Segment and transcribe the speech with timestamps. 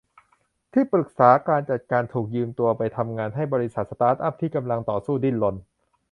[0.73, 5.55] ที่ปรึกษาการจัดการถูกยืมตัวไปทำงานให้บริษัทสตาร์ตอัพที่กำลังต่อสู้ดิ้นรน